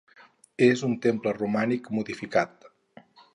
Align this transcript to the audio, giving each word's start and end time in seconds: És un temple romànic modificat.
És 0.67 0.81
un 0.87 0.95
temple 1.03 1.33
romànic 1.37 1.91
modificat. 1.99 2.67